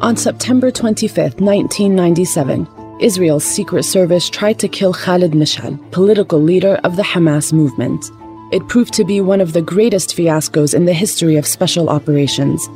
[0.00, 6.96] On September 25, 1997, Israel's Secret Service tried to kill Khalid Mishal, political leader of
[6.96, 8.10] the Hamas movement.
[8.50, 12.68] It proved to be one of the greatest fiascos in the history of special operations.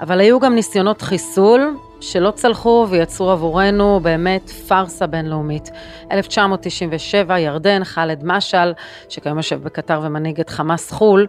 [0.00, 5.70] אבל היו גם ניסיונות חיסול, שלא צלחו ויצרו עבורנו באמת פארסה בינלאומית.
[6.12, 8.72] 1997, ירדן, ח'אלד משעל,
[9.08, 11.26] שכיום יושב בקטר ומנהיג את חמאס חו"ל,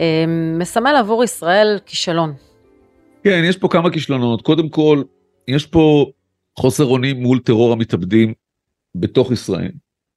[0.00, 0.24] אה,
[0.58, 2.32] מסמל עבור ישראל כישלון.
[3.24, 4.42] כן, יש פה כמה כישלונות.
[4.42, 5.02] קודם כל,
[5.48, 6.06] יש פה
[6.60, 8.34] חוסר אונים מול טרור המתאבדים
[8.94, 9.70] בתוך ישראל,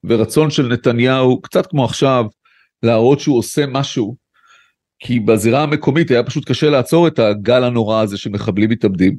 [0.03, 2.25] ורצון של נתניהו, קצת כמו עכשיו,
[2.83, 4.15] להראות שהוא עושה משהו,
[4.99, 9.17] כי בזירה המקומית היה פשוט קשה לעצור את הגל הנורא הזה של מחבלים מתאבדים.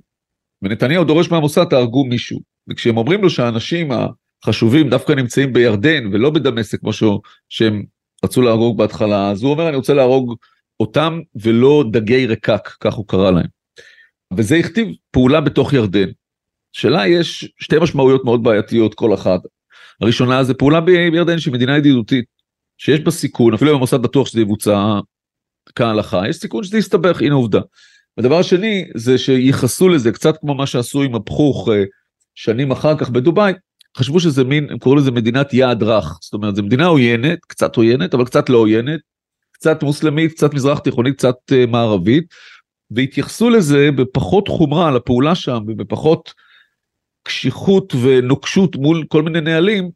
[0.62, 2.40] ונתניהו דורש מהמוסד, תהרגו מישהו.
[2.68, 6.90] וכשהם אומרים לו שהאנשים החשובים דווקא נמצאים בירדן ולא בדמשק, כמו
[7.48, 7.82] שהם
[8.24, 10.34] רצו להרוג בהתחלה, אז הוא אומר, אני רוצה להרוג
[10.80, 13.48] אותם ולא דגי רקק, כך הוא קרא להם.
[14.36, 16.08] וזה הכתיב פעולה בתוך ירדן.
[16.74, 19.40] שאלה, יש שתי משמעויות מאוד בעייתיות כל אחת.
[20.00, 22.24] הראשונה זה פעולה בירדן שהיא מדינה ידידותית,
[22.78, 25.00] שיש בה סיכון, אפילו אם המוסד בטוח שזה יבוצע
[25.74, 27.60] כהלכה, יש סיכון שזה יסתבך, הנה עובדה.
[28.18, 31.84] הדבר השני זה שייחסו לזה קצת כמו מה שעשו עם הפחוך אה,
[32.34, 33.52] שנים אחר כך בדובאי,
[33.96, 37.76] חשבו שזה מין, הם קוראים לזה מדינת יעד רך, זאת אומרת זו מדינה עוינת, קצת
[37.76, 39.00] עוינת, אבל קצת לא עוינת,
[39.52, 42.24] קצת מוסלמית, קצת מזרח תיכונית, קצת uh, מערבית,
[42.90, 46.34] והתייחסו לזה בפחות חומרה לפעולה שם ובפחות
[47.24, 49.90] קשיחות ונוקשות מול כל מיני נהלים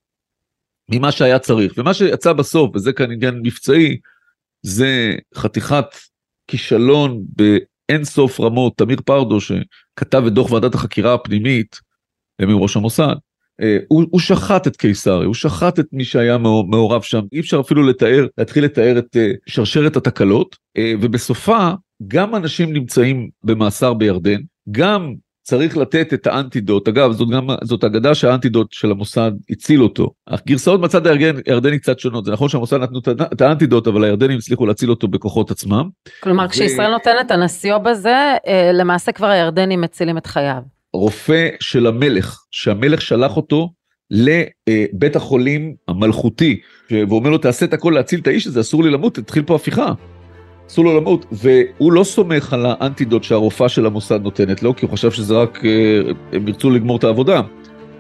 [0.91, 1.73] ממה שהיה צריך.
[1.77, 3.99] ומה שיצא בסוף, וזה כאן עניין מבצעי,
[4.63, 5.87] זה חתיכת
[6.47, 11.81] כישלון באין סוף רמות, תמיר פרדו שכתב את דוח ועדת החקירה הפנימית,
[12.43, 13.15] עם ראש המוסד,
[13.61, 17.61] אה, הוא, הוא שחט את קיסרי, הוא שחט את מי שהיה מעורב שם, אי אפשר
[17.61, 21.71] אפילו לתאר, להתחיל לתאר את אה, שרשרת התקלות, אה, ובסופה
[22.09, 25.15] גם אנשים נמצאים במאסר בירדן, גם
[25.49, 30.11] צריך לתת את האנטידוט, אגב זאת גם, זאת אגדה שהאנטידוט של המוסד הציל אותו.
[30.27, 31.07] הגרסאות בצד
[31.47, 32.99] הירדני קצת שונות, זה נכון שהמוסד נתנו
[33.33, 35.89] את האנטידוט אבל הירדנים הצליחו להציל אותו בכוחות עצמם.
[36.21, 36.49] כלומר ו...
[36.49, 40.63] כשישראל נותנת את הנסיו בזה, אה, למעשה כבר הירדנים מצילים את חייו.
[40.93, 43.71] רופא של המלך, שהמלך שלח אותו
[44.11, 49.15] לבית החולים המלכותי, ואומר לו תעשה את הכל להציל את האיש הזה, אסור לי למות,
[49.15, 49.93] תתחיל פה הפיכה.
[50.69, 54.93] אסור לו למות, והוא לא סומך על האנטידוט שהרופאה של המוסד נותנת לו, כי הוא
[54.93, 55.71] חשב שזה רק, אה,
[56.33, 57.41] הם ירצו לגמור את העבודה.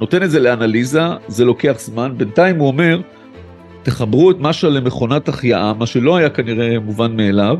[0.00, 3.00] נותן את זה לאנליזה, זה לוקח זמן, בינתיים הוא אומר,
[3.82, 7.58] תחברו את משהו למכונת החייאה, מה שלא היה כנראה מובן מאליו,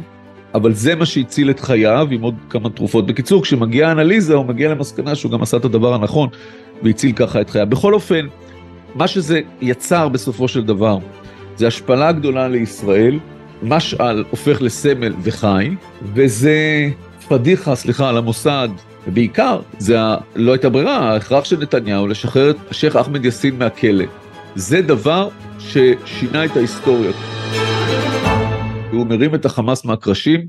[0.55, 3.07] אבל זה מה שהציל את חייו עם עוד כמה תרופות.
[3.07, 6.29] בקיצור, כשמגיעה האנליזה, הוא מגיע למסקנה שהוא גם עשה את הדבר הנכון,
[6.83, 7.67] והציל ככה את חייו.
[7.67, 8.27] בכל אופן,
[8.95, 10.99] מה שזה יצר בסופו של דבר,
[11.57, 13.19] זה השפלה גדולה לישראל,
[13.63, 15.71] משעל הופך לסמל וחי,
[16.03, 16.89] וזה
[17.29, 18.69] פדיחה, סליחה, על המוסד,
[19.07, 20.17] ובעיקר, זה ה...
[20.37, 24.05] לא הייתה ברירה, ההכרח של נתניהו לשחרר את השייח' אחמד יאסין מהכלא.
[24.55, 27.13] זה דבר ששינה את ההיסטוריה.
[28.93, 30.47] הוא מרים את החמאס מהקרשים,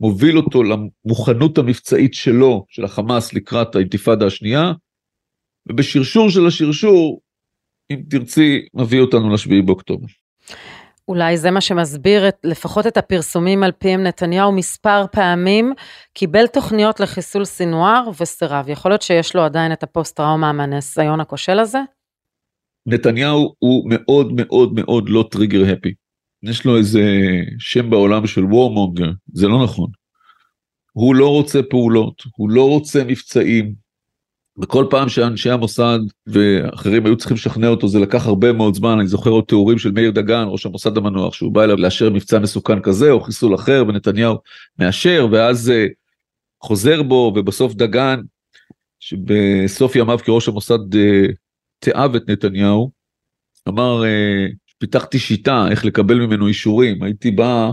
[0.00, 4.72] מוביל אותו למוכנות המבצעית שלו, של החמאס לקראת האינתיפאדה השנייה,
[5.66, 7.20] ובשרשור של השרשור,
[7.90, 10.06] אם תרצי, מביא אותנו לשביעי באוקטובר.
[11.08, 15.72] אולי זה מה שמסביר את, לפחות את הפרסומים על פיהם נתניהו מספר פעמים
[16.14, 18.68] קיבל תוכניות לחיסול סינואר וסירב.
[18.68, 21.78] יכול להיות שיש לו עדיין את הפוסט טראומה מהניסיון הכושל הזה?
[22.86, 25.94] נתניהו הוא מאוד מאוד מאוד לא trigger happy.
[26.42, 27.00] יש לו איזה
[27.58, 29.90] שם בעולם של warmonger, זה לא נכון.
[30.92, 33.74] הוא לא רוצה פעולות, הוא לא רוצה מבצעים,
[34.58, 38.98] וכל פעם שאנשי המוסד ואחרים היו צריכים לשכנע אותו זה לקח הרבה מאוד זמן.
[38.98, 42.38] אני זוכר עוד תיאורים של מאיר דגן ראש המוסד המנוח שהוא בא אליו לאשר מבצע
[42.38, 44.36] מסוכן כזה או חיסול אחר ונתניהו
[44.78, 45.92] מאשר ואז uh,
[46.62, 48.20] חוזר בו ובסוף דגן
[49.00, 51.32] שבסוף ימיו כראש המוסד uh,
[51.78, 52.90] תיעב את נתניהו
[53.68, 57.02] אמר uh, פיתחתי שיטה איך לקבל ממנו אישורים.
[57.02, 57.70] הייתי בא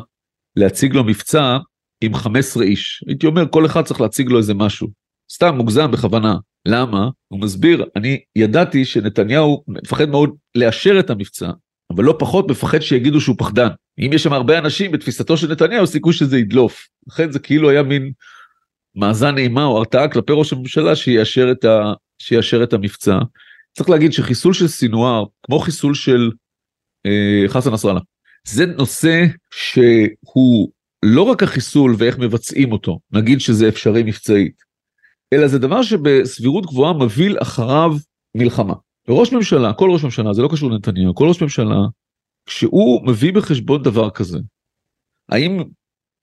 [0.55, 1.57] להציג לו מבצע
[2.01, 3.03] עם 15 איש.
[3.07, 4.87] הייתי אומר כל אחד צריך להציג לו איזה משהו
[5.31, 7.09] סתם מוגזם בכוונה למה?
[7.27, 11.51] הוא מסביר, אני ידעתי שנתניהו מפחד מאוד לאשר את המבצע,
[11.93, 13.67] אבל לא פחות מפחד שיגידו שהוא פחדן.
[13.99, 16.87] אם יש שם הרבה אנשים בתפיסתו של נתניהו, סיכוי שזה ידלוף.
[17.07, 18.11] לכן זה כאילו היה מין
[18.95, 21.93] מאזן אימה או הרתעה כלפי ראש הממשלה שיאשר את, ה...
[22.21, 23.17] שיאשר את המבצע.
[23.77, 26.31] צריך להגיד שחיסול של סינואר, כמו חיסול של
[27.05, 27.99] אה, חסן נסראללה,
[28.47, 30.71] זה נושא שהוא
[31.03, 34.68] לא רק החיסול ואיך מבצעים אותו, נגיד שזה אפשרי מבצעית,
[35.33, 37.91] אלא זה דבר שבסבירות גבוהה מביא אחריו
[38.35, 38.73] מלחמה.
[39.07, 41.75] וראש ממשלה, כל ראש ממשלה, זה לא קשור לנתניהו, כל ראש ממשלה,
[42.45, 44.39] כשהוא מביא בחשבון דבר כזה,
[45.29, 45.63] האם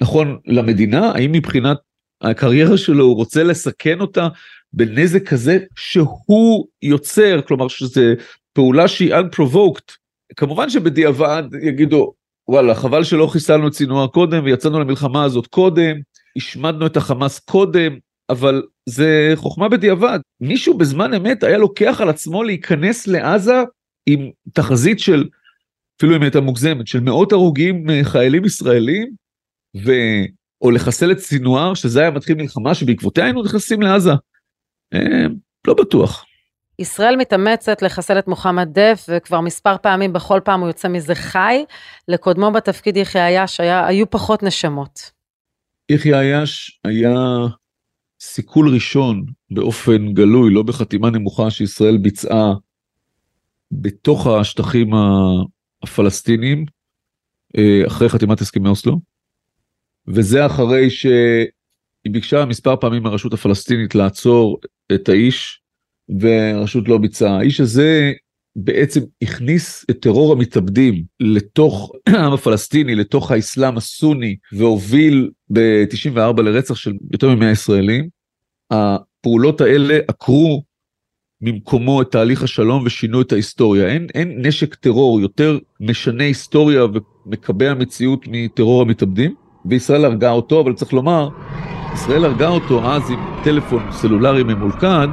[0.03, 1.77] נכון למדינה, האם מבחינת
[2.21, 4.29] הקריירה שלו הוא רוצה לסכן אותה
[4.73, 8.15] בנזק כזה שהוא יוצר, כלומר שזה
[8.53, 9.93] פעולה שהיא unprovoked,
[10.37, 12.13] כמובן שבדיעבד יגידו
[12.49, 15.97] וואלה חבל שלא חיסלנו את סינואר קודם ויצאנו למלחמה הזאת קודם,
[16.37, 17.99] השמדנו את החמאס קודם,
[18.31, 20.19] אבל זה חוכמה בדיעבד.
[20.41, 23.63] מישהו בזמן אמת היה לוקח על עצמו להיכנס לעזה
[24.07, 25.29] עם תחזית של,
[25.99, 29.11] אפילו אם הייתה מוגזמת, של מאות הרוגים אה, חיילים ישראלים,
[29.85, 29.93] ו...
[30.63, 34.11] או לחסל את סינואר, שזה היה מתחיל מלחמה שבעקבותיה היינו נכנסים לעזה.
[34.95, 35.27] אה,
[35.67, 36.25] לא בטוח.
[36.79, 41.65] ישראל מתאמצת לחסל את מוחמד דף, וכבר מספר פעמים, בכל פעם הוא יוצא מזה חי.
[42.09, 45.11] לקודמו בתפקיד יחיא עיאש היו פחות נשמות.
[45.91, 47.15] יחיא עיאש היה
[48.27, 52.55] סיכול ראשון באופן גלוי, לא בחתימה נמוכה שישראל ביצעה
[53.73, 54.91] בתוך השטחים
[55.83, 56.65] הפלסטינים,
[57.59, 59.01] אה, אחרי חתימת הסכמי אוסלו,
[60.09, 64.61] וזה אחרי שהיא ביקשה מספר פעמים מהרשות הפלסטינית לעצור
[64.95, 65.61] את האיש,
[66.21, 67.39] והרשות לא ביצעה.
[67.39, 68.13] האיש הזה
[68.57, 76.93] בעצם הכניס את טרור המתאבדים לתוך העם הפלסטיני, לתוך האסלאם הסוני, והוביל ב-94 לרצח של
[77.13, 78.16] יותר מ-100 ישראלים.
[78.71, 80.63] הפעולות האלה עקרו
[81.41, 83.87] ממקומו את תהליך השלום ושינו את ההיסטוריה.
[83.87, 86.85] אין, אין נשק טרור יותר משנה היסטוריה
[87.27, 91.29] ומקבע מציאות מטרור המתאבדים, וישראל הרגה אותו, אבל צריך לומר,
[91.95, 95.09] ישראל הרגה אותו אז עם טלפון סלולרי ממולכד,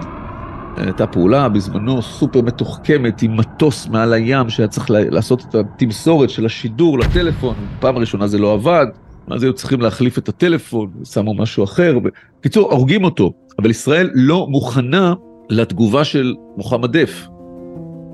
[0.77, 6.45] הייתה פעולה בזמנו סופר מתוחכמת עם מטוס מעל הים שהיה צריך לעשות את התמסורת של
[6.45, 8.85] השידור לטלפון, פעם ראשונה זה לא עבד,
[9.27, 11.97] אז היו צריכים להחליף את הטלפון, שמו משהו אחר,
[12.39, 15.13] בקיצור הורגים אותו, אבל ישראל לא מוכנה
[15.49, 17.27] לתגובה של מוחמד דף.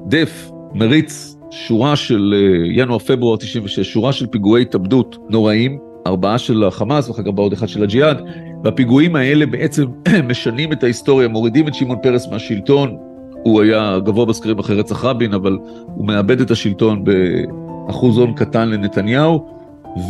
[0.07, 7.09] דף מריץ שורה של אה, ינואר-פברואר 96, שורה של פיגועי התאבדות נוראים, ארבעה של החמאס
[7.09, 8.21] ואחר כך בעוד אחד של הג'יהאד,
[8.63, 9.85] והפיגועים האלה בעצם
[10.29, 12.97] משנים את ההיסטוריה, מורידים את שמעון פרס מהשלטון,
[13.43, 18.69] הוא היה גבוה בסקרים אחרי רצח רבין, אבל הוא מאבד את השלטון באחוז הון קטן
[18.69, 19.58] לנתניהו,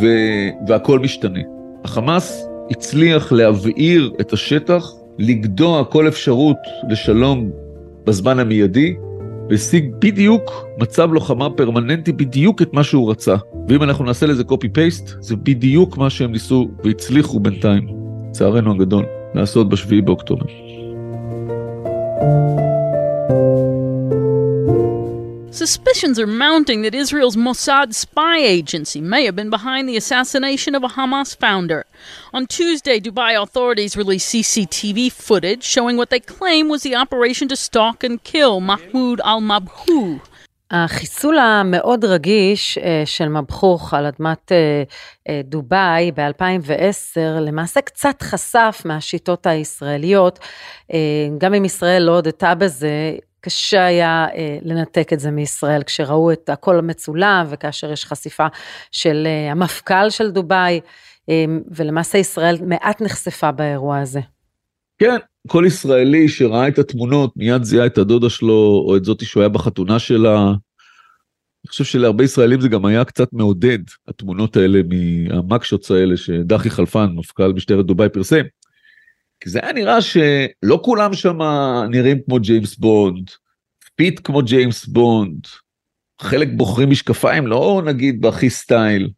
[0.00, 0.06] ו...
[0.68, 1.40] והכל משתנה.
[1.84, 6.56] החמאס הצליח להבעיר את השטח, לגדוע כל אפשרות
[6.88, 7.50] לשלום
[8.04, 8.94] בזמן המיידי,
[9.50, 13.36] והשיג בדיוק מצב לוחמה פרמננטי, בדיוק את מה שהוא רצה.
[13.68, 17.88] ואם אנחנו נעשה לזה קופי פייסט, זה בדיוק מה שהם ניסו והצליחו בינתיים,
[18.28, 20.46] לצערנו הגדול, לעשות בשביעי באוקטובר.
[25.59, 30.83] Suspicions are mounting that Israel's Mossad spy agency may have been behind the assassination of
[30.83, 31.81] a Hamas founder.
[32.33, 37.55] On Tuesday, Dubai authorities released CCTV footage showing what they claim was the operation to
[37.55, 40.19] stalk and kill Mahmoud al Mabhou.
[40.71, 44.51] החיסול המאוד רגיש של מבחוך על אדמת
[45.43, 50.39] דובאי ב-2010 למעשה קצת חשף מהשיטות הישראליות,
[51.37, 56.48] גם אם ישראל לא הודתה בזה, קשה היה אה, לנתק את זה מישראל כשראו את
[56.48, 58.46] הכל המצולם וכאשר יש חשיפה
[58.90, 60.80] של אה, המפכ"ל של דובאי
[61.28, 64.20] אה, ולמעשה ישראל מעט נחשפה באירוע הזה.
[64.98, 65.16] כן,
[65.48, 69.48] כל ישראלי שראה את התמונות מיד זיהה את הדודה שלו או את זאתי שהוא היה
[69.48, 70.52] בחתונה שלה.
[71.64, 77.06] אני חושב שלהרבה ישראלים זה גם היה קצת מעודד התמונות האלה מהמקשוטס האלה שדחי חלפן
[77.14, 78.42] מפכ"ל משטרת דובאי פרסם.
[79.40, 81.38] כי זה היה נראה שלא כולם שם
[81.90, 83.30] נראים כמו ג'יימס בונד,
[83.94, 85.46] פיט כמו ג'יימס בונד,
[86.22, 89.10] חלק בוחרים משקפיים, לא נגיד בהכי סטייל.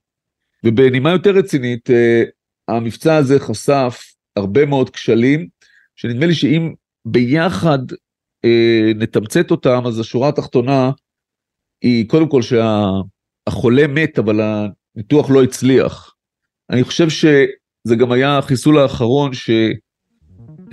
[0.65, 2.23] ובנימה יותר רצינית, אה,
[2.69, 4.03] המבצע הזה חשף
[4.37, 5.49] הרבה מאוד כשלים,
[5.97, 6.73] שנדמה לי שאם
[7.05, 7.79] ביחד
[8.45, 10.91] אה, נתמצת אותם, אז השורה התחתונה
[11.83, 14.41] היא קודם כל שהחולה מת, אבל
[14.97, 16.15] הניתוח לא הצליח.
[16.71, 19.51] אני חושב שזה גם היה החיסול האחרון ש...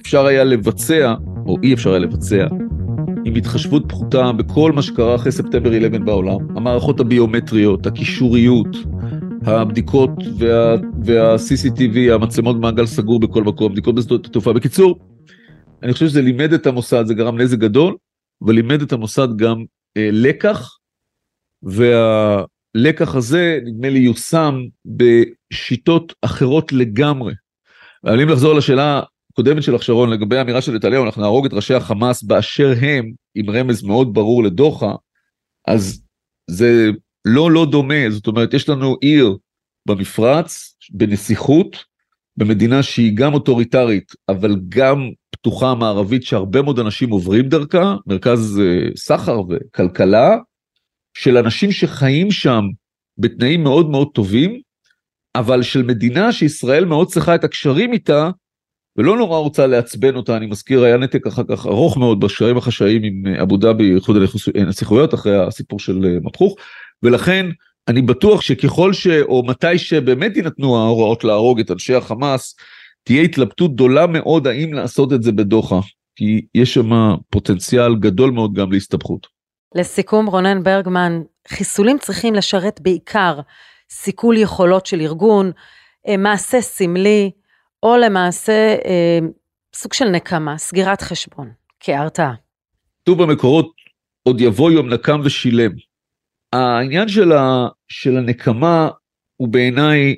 [0.02, 1.14] אפשר היה לבצע,
[1.46, 2.48] או אי אפשר היה לבצע,
[3.26, 8.68] עם התחשבות פחותה בכל מה שקרה אחרי ספטמבר 11 בעולם, המערכות הביומטריות, הקישוריות,
[9.46, 14.54] הבדיקות וה, וה-CCTV, המצלמות במעגל סגור בכל מקום, בדיקות בשדות התעופה.
[14.54, 15.00] בקיצור,
[15.84, 17.96] אני חושב שזה לימד את המוסד, זה גרם נזק גדול,
[18.46, 19.64] אבל לימד את המוסד גם
[19.98, 20.78] אה, לקח,
[21.64, 27.34] והלקח הזה נדמה לי יושם בשיטות אחרות לגמרי.
[28.06, 29.02] אבל אם לחזור לשאלה
[29.32, 33.50] הקודמת שלך שרון לגבי האמירה של נתניהו אנחנו נהרוג את ראשי החמאס באשר הם עם
[33.50, 34.96] רמז מאוד ברור לדוחה
[35.68, 36.02] אז
[36.50, 36.90] זה
[37.26, 38.10] לא לא דומה.
[38.10, 39.38] זאת אומרת יש לנו עיר
[39.88, 41.86] במפרץ בנסיכות
[42.38, 48.98] במדינה שהיא גם אוטוריטרית אבל גם פתוחה מערבית שהרבה מאוד אנשים עוברים דרכה מרכז uh,
[48.98, 50.38] סחר וכלכלה
[51.14, 52.64] של אנשים שחיים שם
[53.18, 54.62] בתנאים מאוד מאוד טובים
[55.36, 58.30] אבל של מדינה שישראל מאוד צריכה את הקשרים איתה
[59.00, 63.04] ולא נורא רוצה לעצבן אותה, אני מזכיר, היה נתק אחר כך ארוך מאוד בשערים החשאיים
[63.04, 64.18] עם אה, אבו דאבי, איחוד
[64.56, 66.56] הנסיכויות, אחרי הסיפור של אה, מפחוך,
[67.04, 67.46] ולכן
[67.88, 69.08] אני בטוח שככל ש...
[69.08, 72.56] או מתי שבאמת יינתנו ההוראות להרוג את אנשי החמאס,
[73.04, 75.80] תהיה התלבטות גדולה מאוד האם לעשות את זה בדוחה,
[76.16, 79.28] כי יש שם פוטנציאל גדול מאוד גם להסתבכות.
[79.76, 83.40] לסיכום, רונן ברגמן, חיסולים צריכים לשרת בעיקר
[83.92, 85.52] סיכול יכולות של ארגון,
[86.08, 87.32] אה, מעשה סמלי,
[87.84, 89.20] או למעשה אה,
[89.76, 92.34] סוג של נקמה, סגירת חשבון, כהרתעה.
[93.02, 93.72] כתוב במקורות,
[94.24, 95.72] עוד יבוא יום נקם ושילם.
[96.54, 98.90] העניין של, ה, של הנקמה
[99.36, 100.16] הוא בעיניי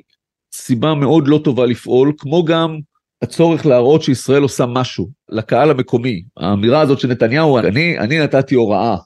[0.54, 2.78] סיבה מאוד לא טובה לפעול, כמו גם
[3.22, 6.22] הצורך להראות שישראל עושה משהו לקהל המקומי.
[6.36, 8.96] האמירה הזאת של נתניהו, אני, אני נתתי הוראה.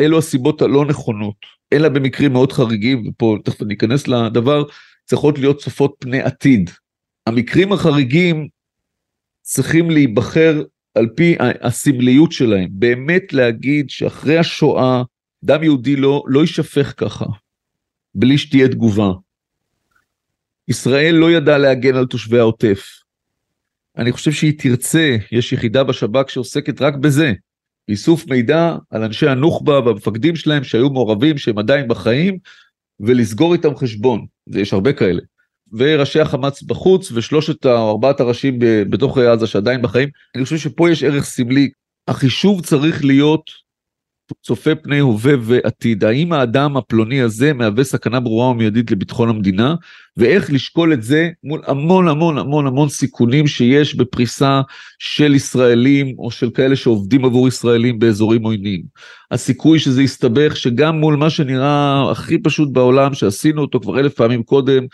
[0.00, 1.34] אלו הסיבות הלא נכונות,
[1.72, 4.62] אלא במקרים מאוד חריגים, ופה תכף אני אכנס לדבר,
[5.04, 6.70] צריכות להיות צופות פני עתיד.
[7.30, 8.48] המקרים החריגים
[9.42, 10.62] צריכים להיבחר
[10.94, 15.02] על פי הסמליות שלהם, באמת להגיד שאחרי השואה
[15.44, 17.24] דם יהודי לא, לא יישפך ככה,
[18.14, 19.10] בלי שתהיה תגובה.
[20.68, 22.86] ישראל לא ידעה להגן על תושבי העוטף.
[23.96, 27.32] אני חושב שהיא תרצה, יש יחידה בשב"כ שעוסקת רק בזה,
[27.88, 32.38] איסוף מידע על אנשי הנוח'בה והמפקדים שלהם שהיו מעורבים, שהם עדיין בחיים,
[33.00, 35.22] ולסגור איתם חשבון, ויש הרבה כאלה.
[35.72, 40.08] וראשי החמאס בחוץ, ושלושת או ארבעת הראשים בתוך עזה שעדיין בחיים.
[40.34, 41.70] אני חושב שפה יש ערך סמלי.
[42.08, 43.50] החישוב צריך להיות
[44.42, 46.04] צופה פני הווה ועתיד.
[46.04, 49.74] האם האדם הפלוני הזה מהווה סכנה ברורה ומיידית לביטחון המדינה,
[50.16, 54.60] ואיך לשקול את זה מול המון המון המון המון סיכונים שיש בפריסה
[54.98, 58.82] של ישראלים או של כאלה שעובדים עבור ישראלים באזורים עוינים.
[59.30, 64.42] הסיכוי שזה יסתבך שגם מול מה שנראה הכי פשוט בעולם, שעשינו אותו כבר אלף פעמים
[64.42, 64.86] קודם,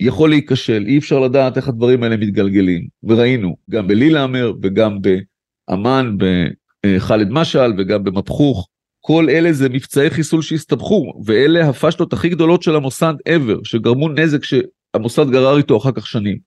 [0.00, 7.28] יכול להיכשל, אי אפשר לדעת איך הדברים האלה מתגלגלים, וראינו גם בלילאמר וגם באמ"ן, בח'אלד
[7.30, 8.68] משעל וגם במפחוך,
[9.00, 14.44] כל אלה זה מבצעי חיסול שהסתבכו, ואלה הפשלות הכי גדולות של המוסד ever, שגרמו נזק
[14.44, 16.38] שהמוסד גרר איתו אחר כך שנים.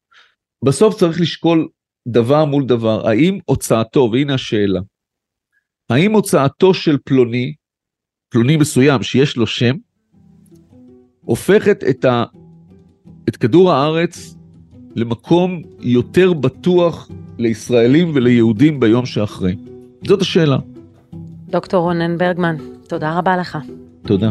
[0.66, 1.68] בסוף צריך לשקול
[2.08, 4.80] דבר מול דבר, האם הוצאתו, והנה השאלה,
[5.90, 7.54] האם הוצאתו של פלוני,
[8.30, 9.76] פלוני מסוים שיש לו שם,
[11.22, 12.24] הופכת את ה...
[13.30, 14.36] את כדור הארץ
[14.96, 19.56] למקום יותר בטוח לישראלים וליהודים ביום שאחרי?
[20.08, 20.58] זאת השאלה.
[21.48, 22.56] דוקטור רונן ברגמן,
[22.88, 23.58] תודה רבה לך.
[24.02, 24.30] תודה.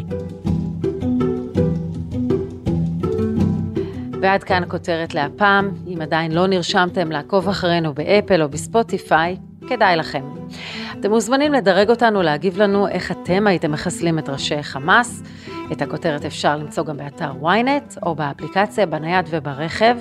[4.21, 5.71] ועד כאן כותרת להפעם.
[5.87, 9.37] אם עדיין לא נרשמתם לעקוב אחרינו באפל או בספוטיפיי,
[9.69, 10.25] כדאי לכם.
[11.01, 15.23] אתם מוזמנים לדרג אותנו, להגיב לנו איך אתם הייתם מחסלים את ראשי חמאס.
[15.73, 19.97] את הכותרת אפשר למצוא גם באתר ynet או באפליקציה, בנייד וברכב.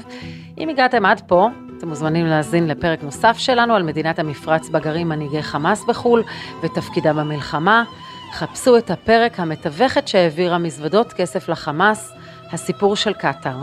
[0.58, 5.44] אם הגעתם עד פה, אתם מוזמנים להאזין לפרק נוסף שלנו על מדינת המפרץ בגרים מנהיגי
[5.44, 6.24] חמאס בחו"ל
[6.64, 7.84] ותפקידה במלחמה.
[8.34, 12.12] חפשו את הפרק המתווכת שהעבירה מזוודות כסף לחמאס,
[12.52, 13.58] הסיפור של קטאר.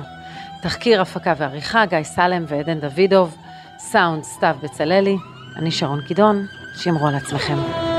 [0.63, 3.37] תחקיר, הפקה ועריכה, גיא סלם ועדן דוידוב.
[3.79, 5.17] סאונד, סתיו בצללי.
[5.57, 7.96] אני שרון קידון, שמרו על עצמכם.